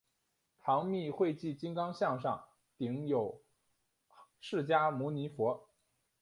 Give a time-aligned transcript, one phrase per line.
[0.59, 3.43] 唐密秽迹金刚像上顶有
[4.39, 5.67] 释迦牟尼佛。